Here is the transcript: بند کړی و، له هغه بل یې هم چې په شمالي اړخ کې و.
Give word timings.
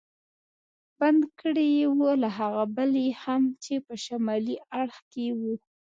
بند 0.99 1.21
کړی 1.41 1.71
و، 1.89 1.95
له 2.23 2.29
هغه 2.39 2.63
بل 2.75 2.91
یې 3.05 3.09
هم 3.23 3.43
چې 3.63 3.73
په 3.85 3.93
شمالي 4.03 4.55
اړخ 4.79 4.97
کې 5.11 5.25
و. 5.39 5.41